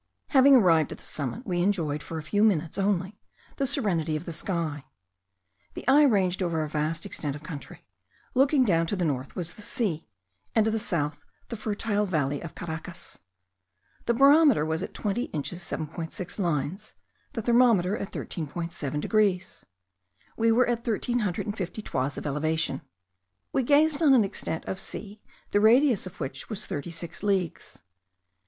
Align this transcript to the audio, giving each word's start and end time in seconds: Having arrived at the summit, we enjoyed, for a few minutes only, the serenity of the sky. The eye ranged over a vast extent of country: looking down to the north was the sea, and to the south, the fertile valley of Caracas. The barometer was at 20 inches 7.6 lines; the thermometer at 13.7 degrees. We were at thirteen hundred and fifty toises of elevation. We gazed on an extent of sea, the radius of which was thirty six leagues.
Having 0.29 0.55
arrived 0.55 0.91
at 0.91 0.97
the 0.97 1.03
summit, 1.03 1.45
we 1.45 1.61
enjoyed, 1.61 2.01
for 2.01 2.17
a 2.17 2.23
few 2.23 2.43
minutes 2.43 2.79
only, 2.79 3.19
the 3.57 3.67
serenity 3.67 4.15
of 4.15 4.25
the 4.25 4.33
sky. 4.33 4.83
The 5.75 5.87
eye 5.87 6.05
ranged 6.05 6.41
over 6.41 6.63
a 6.63 6.67
vast 6.69 7.05
extent 7.05 7.35
of 7.35 7.43
country: 7.43 7.85
looking 8.33 8.65
down 8.65 8.87
to 8.87 8.95
the 8.95 9.05
north 9.05 9.35
was 9.35 9.53
the 9.53 9.61
sea, 9.61 10.07
and 10.55 10.65
to 10.65 10.71
the 10.71 10.79
south, 10.79 11.19
the 11.49 11.55
fertile 11.55 12.07
valley 12.07 12.41
of 12.41 12.55
Caracas. 12.55 13.19
The 14.07 14.15
barometer 14.15 14.65
was 14.65 14.81
at 14.81 14.95
20 14.95 15.25
inches 15.25 15.59
7.6 15.61 16.39
lines; 16.39 16.95
the 17.33 17.43
thermometer 17.43 17.95
at 17.95 18.11
13.7 18.11 19.01
degrees. 19.01 19.67
We 20.35 20.51
were 20.51 20.65
at 20.65 20.83
thirteen 20.83 21.19
hundred 21.19 21.45
and 21.45 21.55
fifty 21.55 21.83
toises 21.83 22.17
of 22.17 22.25
elevation. 22.25 22.81
We 23.53 23.61
gazed 23.61 24.01
on 24.01 24.15
an 24.15 24.23
extent 24.23 24.65
of 24.65 24.79
sea, 24.79 25.21
the 25.51 25.59
radius 25.61 26.07
of 26.07 26.19
which 26.19 26.49
was 26.49 26.65
thirty 26.65 26.89
six 26.89 27.21
leagues. 27.21 27.83